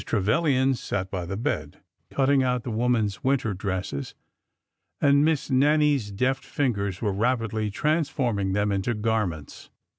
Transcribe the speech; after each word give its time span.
Tre 0.03 0.19
vilian 0.19 0.73
sat 0.73 1.11
by 1.11 1.27
the 1.27 1.37
bed, 1.37 1.77
cutting 2.09 2.41
out 2.41 2.63
the 2.63 2.71
women^s 2.71 3.19
winter 3.23 3.53
dresses, 3.53 4.15
and 4.99 5.23
Miss 5.23 5.51
Nannie's 5.51 6.09
deft 6.11 6.43
fingers 6.43 7.03
were 7.03 7.13
rapidly 7.13 7.69
transforming 7.69 8.53
them 8.53 8.71
into 8.71 8.95
garments. 8.95 9.69